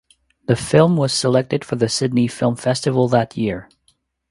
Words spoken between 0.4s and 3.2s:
The film was selected for the Sydney Film Festival